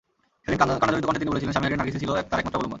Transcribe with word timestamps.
সেদিন 0.43 0.59
কান্নাজড়িত 0.59 1.05
কণ্ঠে 1.07 1.21
তিনি 1.21 1.31
বলেছিলেন, 1.31 1.53
স্বামী 1.53 1.65
হারিয়ে 1.65 1.79
নার্গিসই 1.79 2.01
ছিল 2.03 2.11
তাঁর 2.29 2.39
একমাত্র 2.39 2.57
অবলম্বন। 2.59 2.69